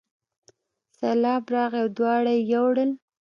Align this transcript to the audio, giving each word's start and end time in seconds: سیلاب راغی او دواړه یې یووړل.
سیلاب 0.97 1.43
راغی 1.53 1.79
او 1.83 1.89
دواړه 1.97 2.31
یې 2.37 2.41
یووړل. 2.51 2.91